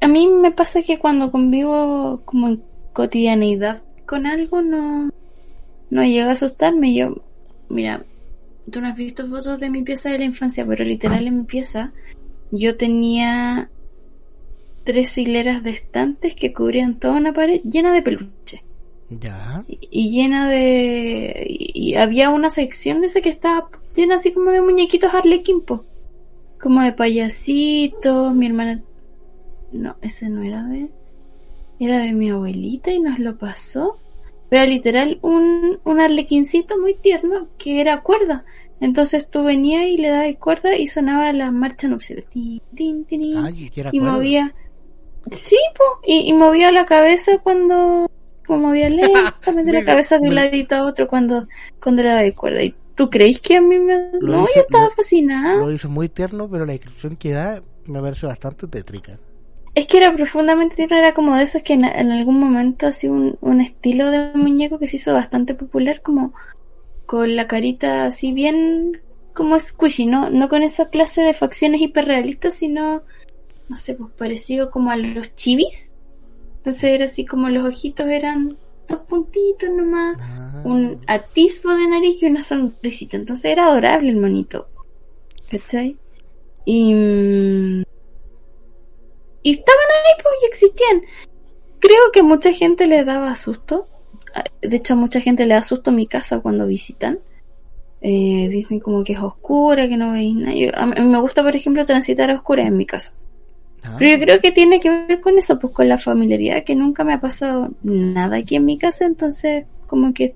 [0.00, 5.10] A mí me pasa que cuando convivo como en cotidianeidad con algo no,
[5.90, 6.94] no llega a asustarme.
[6.94, 7.22] Yo,
[7.68, 8.04] mira,
[8.70, 11.44] tú no has visto fotos de mi pieza de la infancia, pero literal en mi
[11.44, 11.92] pieza
[12.50, 13.68] yo tenía
[14.84, 18.62] tres hileras de estantes que cubrían toda una pared llena de peluche.
[19.08, 19.64] Ya.
[19.68, 24.32] y y llena de y, y había una sección de esa que estaba llena así
[24.32, 25.84] como de muñequitos Arlequín po.
[26.60, 28.82] como de payasitos mi hermana
[29.76, 30.90] no ese no era de
[31.78, 33.98] era de mi abuelita y nos lo pasó.
[34.48, 38.44] Pero era literal un un arlequincito muy tierno que era cuerda.
[38.80, 43.36] Entonces tú venías y le dabas cuerda y sonaba la marcha nupcial Tin, tin, tin,
[43.38, 44.12] Ay, y cuerda.
[44.12, 44.54] movía.
[45.30, 48.06] Sí po, y, y movía la cabeza cuando
[48.46, 51.48] como movía lentamente la cabeza de un ladito a otro cuando
[51.82, 52.62] cuando le daba cuerda.
[52.62, 55.72] Y tú crees que a mí me Lo no hice- yo estaba lo- fascinada Lo
[55.72, 59.18] hizo muy tierno, pero la descripción que da me parece bastante tétrica.
[59.76, 63.06] Es que era profundamente tierno era como de esos que en, en algún momento así
[63.06, 66.32] un, un estilo de muñeco que se hizo bastante popular como
[67.06, 69.00] con la carita así bien
[69.34, 73.02] como squishy no no con esa clase de facciones hiperrealistas sino
[73.68, 75.92] no sé pues parecido como a los chivis
[76.58, 78.56] entonces era así como los ojitos eran
[78.88, 80.16] dos puntitos nomás
[80.56, 80.62] Ah.
[80.64, 83.16] un atisbo de nariz y una sonrisita.
[83.16, 84.68] Entonces era adorable el monito.
[85.50, 85.96] ¿Cachai?
[86.64, 87.82] Y, mm,
[89.46, 91.02] y estaban ahí, pues, y existían.
[91.78, 93.86] Creo que mucha gente le daba susto.
[94.34, 97.18] Ah, De hecho, a mucha gente le da susto mi casa cuando visitan.
[98.00, 100.54] Eh, dicen como que es oscura, que no veis nada.
[100.56, 103.12] Yo- a mí me gusta, por ejemplo, transitar a oscuras en mi casa.
[103.84, 103.94] Ah.
[103.98, 107.04] Pero yo creo que tiene que ver con eso, pues con la familiaridad, que nunca
[107.04, 110.34] me ha pasado nada aquí en mi casa, entonces como que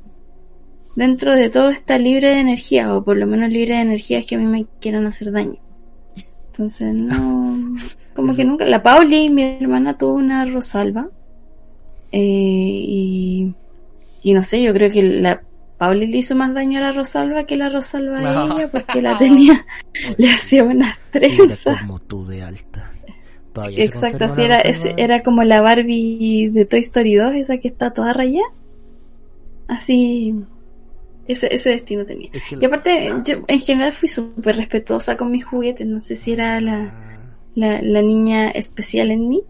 [0.95, 4.37] dentro de todo está libre de energía, o por lo menos libre de energías que
[4.37, 5.59] a mí me quieran hacer daño.
[6.53, 7.75] Entonces no,
[8.21, 8.65] como que nunca.
[8.67, 11.09] La Pauli, mi hermana, tuvo una Rosalba.
[12.13, 13.55] Eh, y,
[14.23, 15.43] y no sé, yo creo que la
[15.79, 18.57] Pauli le hizo más daño a la Rosalba que la Rosalba a No.
[18.57, 19.65] ella, porque la tenía,
[20.19, 21.79] le hacía unas trenzas.
[21.81, 22.91] como tú de alta.
[23.53, 27.69] Todavía Exacto, así era, ese- era como la Barbie de Toy Story 2, esa que
[27.69, 28.47] está toda rayada.
[29.67, 30.35] Así,
[31.27, 32.31] ese, ese destino tenía.
[32.33, 36.15] Es que Y aparte, yo en general fui súper respetuosa con mis juguetes, no sé
[36.17, 37.10] si era la, Ah,
[37.55, 39.43] la, la niña especial en mí,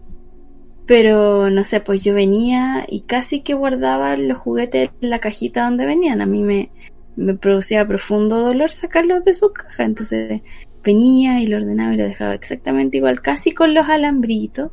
[0.85, 5.63] pero no sé, pues yo venía y casi que guardaba los juguetes en la cajita
[5.63, 6.21] donde venían.
[6.21, 6.69] A mí me,
[7.15, 10.41] me producía profundo dolor sacarlos de su caja, entonces
[10.83, 14.71] venía y lo ordenaba y lo dejaba exactamente igual, casi con los alambritos.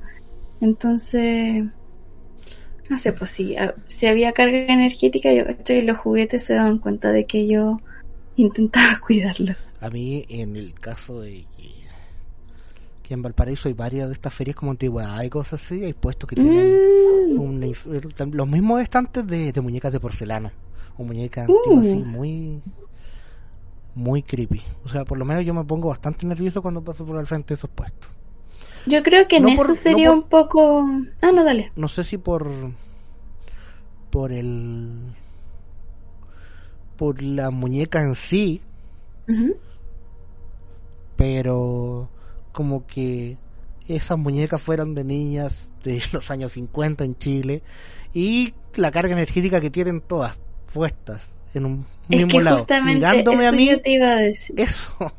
[0.61, 1.65] Entonces,
[2.89, 7.13] no sé, pues a- si había carga energética, yo que los juguetes se daban cuenta
[7.13, 7.81] de que yo
[8.37, 9.69] intentaba cuidarlos.
[9.81, 11.45] A mí, en el caso de
[13.09, 16.29] que, en Valparaíso hay varias de estas ferias como antigüedad y cosas así, hay puestos
[16.29, 16.79] que tienen
[17.35, 20.53] Mm, una inf- los mismos estantes de, de muñecas de porcelana
[20.97, 21.89] o muñecas antiguas Uh.
[21.91, 22.63] así, muy
[23.95, 24.63] muy creepy.
[24.85, 27.49] O sea, por lo menos yo me pongo bastante nervioso cuando paso por al frente
[27.49, 28.11] de esos puestos.
[28.87, 30.85] Yo creo que en eso no sería por- un poco...
[31.21, 31.73] Ah, no, dale.
[31.77, 32.49] No sé si por
[34.11, 35.01] por el
[36.97, 38.61] por la muñeca en sí,
[41.17, 42.09] pero
[42.59, 43.37] como que
[43.87, 47.63] esas muñecas fueron de niñas de los años 50 en Chile
[48.13, 50.37] y la carga energética que tienen todas
[50.75, 54.11] puestas en un Es mismo que lado, justamente mirándome eso a mí, yo te iba
[54.11, 54.59] a decir.
[54.59, 55.15] eso,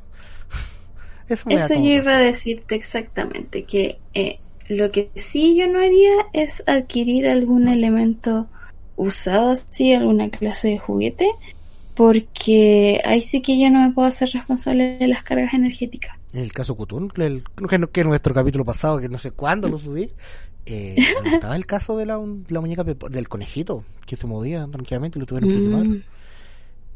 [1.29, 6.11] eso me yo iba a decirte exactamente, que eh, lo que sí yo no haría
[6.33, 8.49] es adquirir algún elemento
[8.97, 11.29] usado así, alguna clase de juguete,
[11.95, 16.18] porque ahí sí que yo no me puedo hacer responsable de las cargas energéticas.
[16.31, 19.79] En el caso Cutún, el, que, que nuestro capítulo pasado, que no sé cuándo lo
[19.79, 20.11] subí,
[20.65, 25.21] eh, estaba el caso de la, la muñeca del conejito, que se movía tranquilamente y
[25.21, 25.57] lo tuvieron que.
[25.57, 26.03] Mm,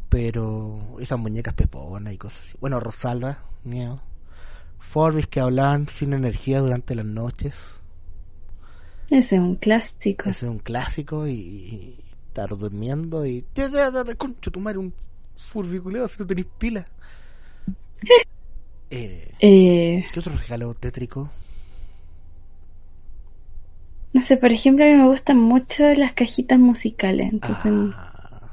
[0.09, 2.57] Pero esas muñecas peponas y cosas así.
[2.61, 4.01] Bueno, Rosalba, miedo.
[4.77, 7.81] Forbis que hablaban sin energía durante las noches.
[9.09, 10.29] ese es un clásico.
[10.29, 13.45] Ese es un clásico y, y estar durmiendo y...
[13.55, 14.93] Ya, ya, ya, Concho, tu madre, un
[15.37, 16.85] furbiculeo si no tenéis pila.
[18.93, 21.29] Eh, Eh, ¿Qué otro regalo tétrico?
[24.13, 28.49] no sé, por ejemplo, a mí me gustan mucho las cajitas musicales, entonces Ah,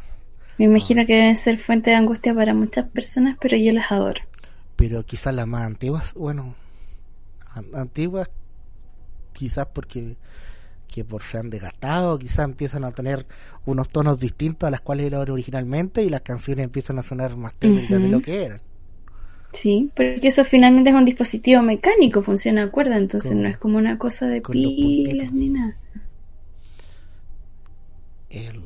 [0.58, 4.20] me imagino que deben ser fuente de angustia para muchas personas, pero yo las adoro.
[4.76, 6.54] pero quizás las más antiguas, bueno,
[7.54, 8.30] an- antiguas,
[9.32, 10.16] quizás porque
[10.88, 13.26] que por se han desgastado, quizás empiezan a tener
[13.66, 17.54] unos tonos distintos a las cuales eran originalmente y las canciones empiezan a sonar más
[17.54, 18.62] tétricas de lo que eran.
[19.52, 23.58] Sí, porque eso finalmente es un dispositivo mecánico, funciona a cuerda, entonces Con- no es
[23.58, 25.76] como una cosa de pilas ni nada.
[28.30, 28.62] El,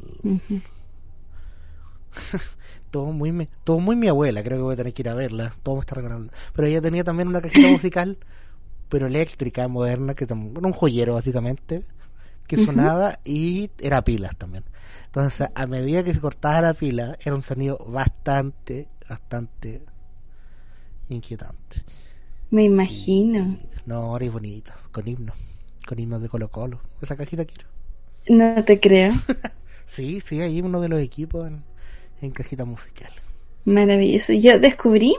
[2.90, 5.14] todo muy mi, todo muy mi abuela, creo que voy a tener que ir a
[5.14, 6.32] verla, todo me está recordando.
[6.54, 8.18] Pero ella tenía también una cajita musical,
[8.88, 11.84] pero eléctrica, moderna, que era un joyero básicamente,
[12.46, 14.64] que sonaba y era pilas también.
[15.06, 19.82] Entonces, a medida que se cortaba la pila, era un sonido bastante, bastante
[21.14, 21.83] inquietante.
[22.50, 23.59] Me imagino.
[23.87, 25.37] No, ahora es bonito, con himnos,
[25.87, 26.81] con himnos de Colo Colo.
[27.03, 27.68] Esa cajita quiero.
[28.29, 29.12] No te creo.
[29.87, 31.62] Sí, sí, hay uno de los equipos en,
[32.20, 33.12] en cajita musical.
[33.64, 34.33] Maravilloso.
[34.33, 35.14] Yo descubrí,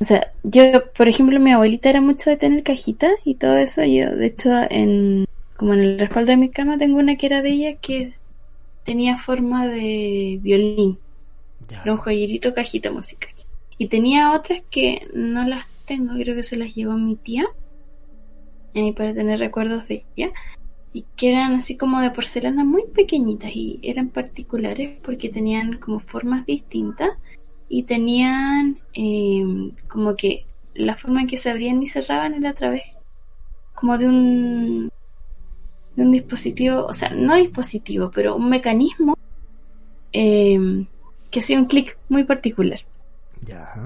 [0.00, 0.62] o sea, yo,
[0.96, 3.84] por ejemplo, mi abuelita era mucho de tener cajitas y todo eso.
[3.84, 7.42] Yo, de hecho, en como en el respaldo de mi cama tengo una que era
[7.42, 8.34] de ella que es,
[8.84, 10.98] tenía forma de violín.
[11.68, 11.82] Ya.
[11.82, 13.30] Era un joyerito cajita musical.
[13.78, 17.44] Y tenía otras que no las tengo, creo que se las llevó mi tía.
[18.74, 20.32] eh, para tener recuerdos de ella.
[20.92, 26.00] Y que eran así como de porcelana muy pequeñitas y eran particulares porque tenían como
[26.00, 27.10] formas distintas
[27.68, 32.54] y tenían eh, como que la forma en que se abrían y cerraban era a
[32.54, 32.96] través
[33.74, 34.90] como de un
[35.96, 39.16] de un dispositivo, o sea, no dispositivo, pero un mecanismo
[40.12, 40.86] eh,
[41.30, 42.80] que hacía un clic muy particular.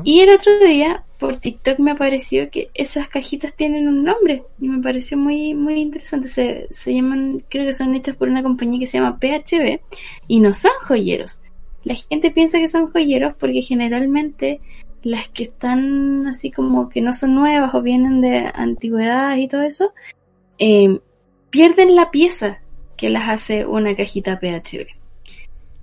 [0.05, 4.69] Y el otro día por TikTok me apareció que esas cajitas tienen un nombre y
[4.69, 6.29] me pareció muy muy interesante.
[6.29, 9.81] Se, se llaman, creo que son hechas por una compañía que se llama PHB
[10.29, 11.43] y no son joyeros.
[11.85, 14.61] La gente piensa que son joyeros porque generalmente
[15.03, 19.63] las que están así como que no son nuevas o vienen de antigüedad y todo
[19.63, 19.93] eso,
[20.59, 21.01] eh,
[21.51, 22.61] pierden la pieza
[22.97, 25.00] que las hace una cajita PHB.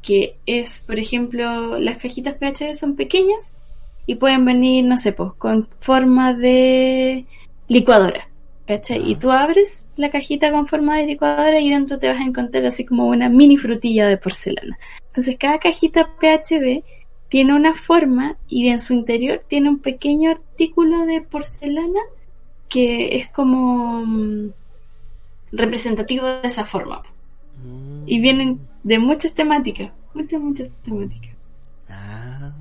[0.07, 3.57] Que es, por ejemplo, las cajitas PHB son pequeñas
[4.05, 7.25] y pueden venir, no sé, pues con forma de
[7.67, 8.29] licuadora.
[8.65, 9.11] ¿Cachai?
[9.11, 12.65] Y tú abres la cajita con forma de licuadora y dentro te vas a encontrar
[12.65, 14.77] así como una mini frutilla de porcelana.
[15.07, 16.83] Entonces cada cajita PHB
[17.29, 21.99] tiene una forma y en su interior tiene un pequeño artículo de porcelana
[22.69, 24.49] que es como mm,
[25.51, 27.01] representativo de esa forma.
[28.05, 31.31] Y vienen de muchas temáticas, muchas, muchas temáticas.
[31.89, 32.51] Ah,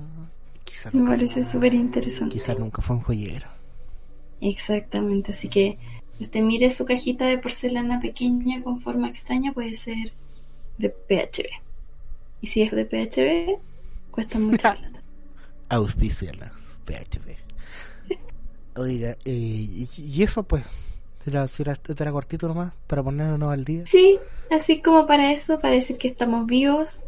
[0.63, 2.33] quizás Me parece súper interesante.
[2.33, 3.47] quizás nunca fue un joyero.
[4.39, 5.77] Exactamente, así que
[6.19, 10.13] usted mire su cajita de porcelana pequeña con forma extraña, puede ser
[10.77, 11.49] de PHB.
[12.41, 13.59] Y si es de PHB,
[14.11, 15.01] cuesta mucha plata.
[15.69, 16.51] Auspicialas,
[16.85, 17.35] PHP.
[18.75, 20.63] Oiga, eh, y, y eso pues,
[21.25, 23.85] era, esto era cortito nomás, para ponernos al día.
[23.85, 24.17] Sí,
[24.51, 27.03] así como para eso, para decir que estamos vivos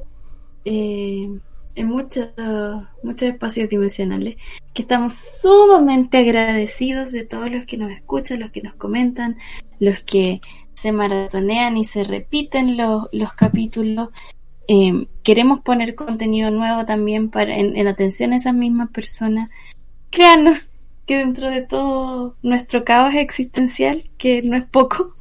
[0.66, 1.30] eh,
[1.76, 2.30] en muchos,
[3.22, 4.36] espacios dimensionales,
[4.74, 9.38] que estamos sumamente agradecidos de todos los que nos escuchan, los que nos comentan,
[9.80, 10.42] los que
[10.74, 14.10] se maratonean y se repiten los, los capítulos.
[14.68, 19.50] Eh, queremos poner contenido nuevo también para en, en atención a esas mismas personas.
[20.10, 20.70] Créanos
[21.06, 25.16] que dentro de todo nuestro caos existencial, que no es poco,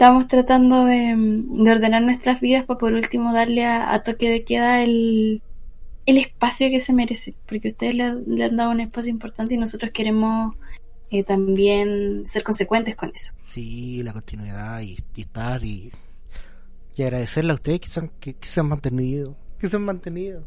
[0.00, 4.44] estamos tratando de, de ordenar nuestras vidas para por último darle a, a toque de
[4.44, 5.42] queda el,
[6.06, 9.58] el espacio que se merece, porque ustedes le, le han dado un espacio importante y
[9.58, 10.56] nosotros queremos
[11.10, 13.34] eh, también ser consecuentes con eso.
[13.44, 15.92] Sí, la continuidad y, y estar y,
[16.96, 19.84] y agradecerle a ustedes que se, han, que, que se han mantenido, que se han
[19.84, 20.46] mantenido.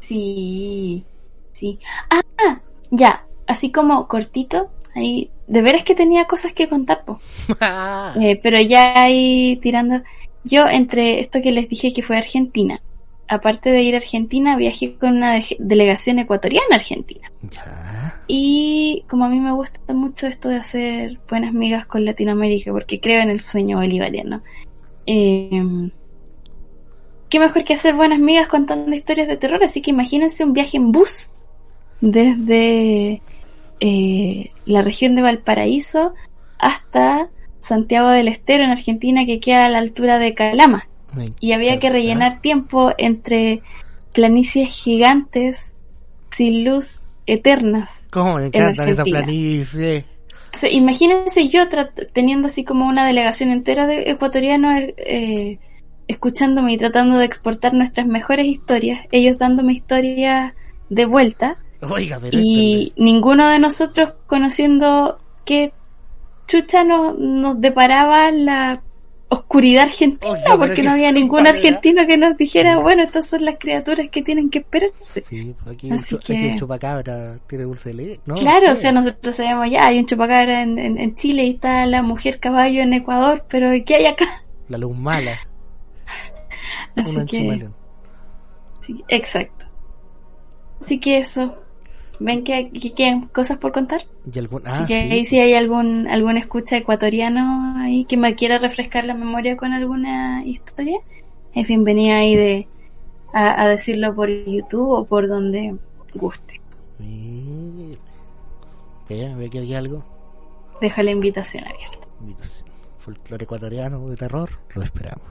[0.00, 1.04] Sí,
[1.52, 1.78] sí.
[2.08, 7.18] Ah, ya, así como cortito, ahí, de veras que tenía cosas que contar, po.
[8.20, 10.02] Eh, pero ya ahí tirando,
[10.44, 12.80] yo entre esto que les dije que fue Argentina,
[13.26, 17.30] aparte de ir a Argentina, viajé con una de- delegación ecuatoriana a Argentina.
[17.50, 18.22] ya.
[18.30, 23.00] Y como a mí me gusta mucho esto de hacer buenas migas con Latinoamérica, porque
[23.00, 24.42] creo en el sueño bolivariano,
[25.06, 25.90] eh,
[27.30, 29.62] qué mejor que hacer buenas migas contando historias de terror.
[29.64, 31.30] Así que imagínense un viaje en bus
[32.02, 33.22] desde
[33.80, 36.14] eh, la región de Valparaíso
[36.58, 40.88] hasta Santiago del Estero en Argentina, que queda a la altura de Calama.
[41.40, 43.62] Y había que rellenar tiempo entre
[44.12, 45.74] planicies gigantes
[46.30, 48.06] sin luz eternas.
[48.10, 49.20] ¿Cómo me encantan esas Argentina.
[49.20, 50.04] planicies?
[50.70, 51.64] Imagínense yo
[52.12, 55.58] teniendo así como una delegación entera de ecuatorianos eh,
[56.08, 60.54] escuchándome y tratando de exportar nuestras mejores historias, ellos dándome historias
[60.88, 65.72] de vuelta Oiga, pero y ninguno de nosotros conociendo qué
[66.46, 68.82] chucha nos, nos deparaba la
[69.30, 74.08] oscuridad argentina, porque no había ningún argentino que nos dijera, bueno, estas son las criaturas
[74.10, 75.20] que tienen que esperarse.
[75.22, 78.20] Sí, pues aquí, Así un, aquí que- un chupacabra tiene dulce de leche.
[78.26, 81.50] No, Claro, o sea, nosotros sabemos ya, hay un chupacabra en, en, en Chile y
[81.50, 84.42] está la mujer caballo en Ecuador, pero ¿qué hay acá?
[84.68, 85.38] La luz mala.
[86.96, 87.68] Así una que,
[88.80, 89.66] sí, exacto.
[90.80, 91.54] Así que eso.
[92.20, 94.04] ¿Ven que, que quedan cosas por contar?
[94.32, 98.16] Y algún, ah, Así que sí, ahí si hay algún, algún escucha ecuatoriano ahí que
[98.16, 100.98] me quiera refrescar la memoria con alguna historia,
[101.54, 102.68] es bienvenida ahí de,
[103.32, 105.76] a, a decirlo por YouTube o por donde
[106.14, 106.60] guste.
[106.98, 107.98] Mira.
[109.08, 110.04] Vea, ve que hay algo.
[110.80, 112.06] Deja la invitación abierta.
[112.20, 112.68] Invitación.
[112.98, 115.26] Folclore ecuatoriano de terror, lo esperamos.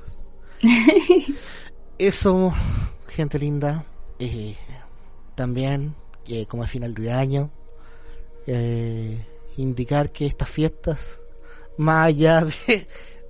[1.97, 2.53] Eso,
[3.07, 3.83] gente linda.
[4.19, 4.55] eh,
[5.35, 5.93] también,
[6.27, 7.49] eh, como es final de año,
[8.45, 9.25] eh,
[9.57, 11.21] indicar que estas fiestas,
[11.77, 12.87] más allá de,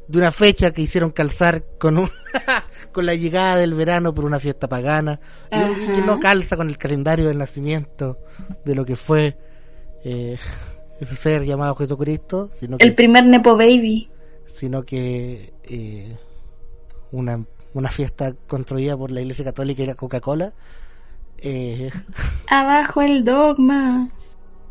[0.08, 2.10] de una fecha que hicieron calzar con un,
[2.92, 5.20] con la llegada del verano por una fiesta pagana,
[5.52, 8.20] y, que no calza con el calendario del nacimiento
[8.64, 9.38] de lo que fue
[10.04, 10.38] eh,
[11.00, 14.10] ese ser llamado Jesucristo, sino que El primer Nepo Baby.
[14.46, 16.16] sino que eh,
[17.12, 20.54] una, una fiesta construida por la Iglesia Católica y la Coca-Cola,
[21.38, 21.90] eh,
[22.48, 24.10] Abajo el dogma.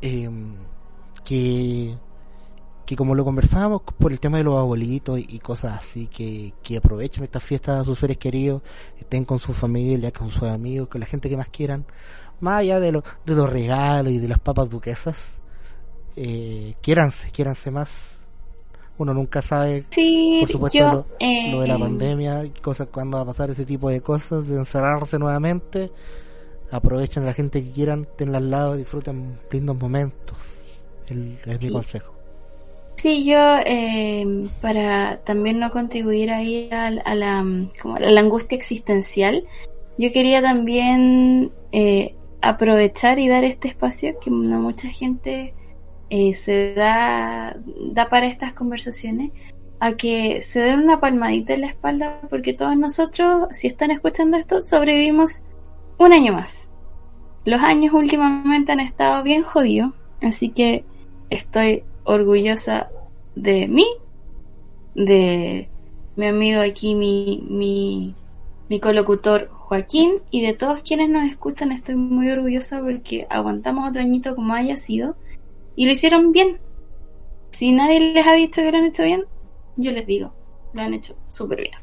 [0.00, 0.28] eh,
[1.24, 1.96] que,
[2.84, 6.54] que como lo conversábamos por el tema de los abuelitos y, y cosas así, que,
[6.62, 8.62] que aprovechen estas fiestas a sus seres queridos,
[8.98, 11.84] estén con su familia, con sus amigos, con la gente que más quieran,
[12.40, 15.40] más allá de, lo, de los regalos y de las papas duquesas,
[16.16, 18.12] eh, quiéranse, quiéranse más.
[18.98, 20.92] Uno nunca sabe Sí, por supuesto yo.
[20.92, 24.46] lo, eh, lo de la pandemia, cosas cuando va a pasar ese tipo de cosas,
[24.48, 25.90] de encerrarse nuevamente,
[26.70, 30.36] aprovechen a la gente que quieran, tenla al lado, disfruten lindos momentos.
[31.08, 32.12] El- es mi consejo.
[32.96, 38.20] Sí, yo, eh, para también no contribuir ahí a, a la, mm, como a la
[38.20, 39.44] angustia existencial,
[39.98, 45.54] yo quería también eh, aprovechar y dar este espacio que no mucha gente
[46.10, 47.56] eh, se da,
[47.92, 49.30] da para estas conversaciones
[49.78, 54.36] a que se den una palmadita en la espalda porque todos nosotros, si están escuchando
[54.38, 55.42] esto, sobrevivimos
[55.98, 56.70] un año más.
[57.44, 60.84] Los años últimamente han estado bien jodidos, así que
[61.30, 62.90] estoy orgullosa
[63.34, 63.86] de mí,
[64.94, 65.68] de
[66.16, 68.14] mi amigo aquí, mi, mi,
[68.68, 71.72] mi colocutor Joaquín y de todos quienes nos escuchan.
[71.72, 75.16] Estoy muy orgullosa porque aguantamos otro añito como haya sido
[75.76, 76.58] y lo hicieron bien.
[77.50, 79.24] Si nadie les ha dicho que lo han hecho bien,
[79.76, 80.32] yo les digo,
[80.72, 81.74] lo han hecho súper bien.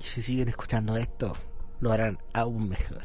[0.00, 1.34] Si siguen escuchando esto,
[1.80, 3.02] lo harán aún mejor.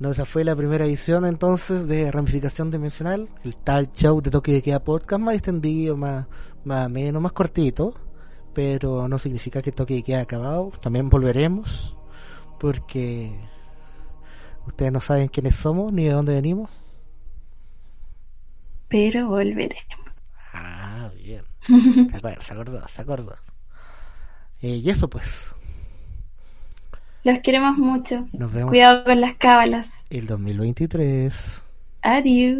[0.00, 4.52] no, esa fue la primera edición entonces de Ramificación Dimensional, el tal show de toque
[4.52, 6.26] de queda podcast más extendido, más,
[6.64, 7.94] más menos, más cortito,
[8.54, 11.96] pero no significa que el toque de queda acabado, también volveremos,
[12.58, 13.32] porque
[14.66, 16.70] ustedes no saben quiénes somos ni de dónde venimos.
[18.88, 19.98] Pero volveremos.
[20.52, 21.44] Ah, bien.
[21.62, 23.36] Se acordó, se acordó, se acordó.
[24.60, 25.54] Eh, y eso pues,
[27.28, 28.26] Los queremos mucho.
[28.32, 30.06] nos vemos Cuidado con las cábalas.
[30.08, 31.34] el 2023.
[32.00, 32.58] Adiós.